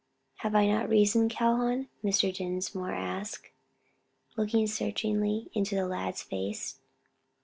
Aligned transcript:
"Have 0.37 0.55
I 0.55 0.65
not 0.65 0.89
reason, 0.89 1.29
Calhoun?" 1.29 1.87
Mr. 2.03 2.33
Dinsmore 2.33 2.91
asked, 2.95 3.51
looking 4.35 4.65
searchingly 4.65 5.51
into 5.53 5.75
the 5.75 5.85
lad's 5.85 6.23
face. 6.23 6.79